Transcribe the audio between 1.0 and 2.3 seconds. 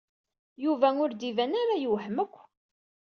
ur d-iban ara yewhem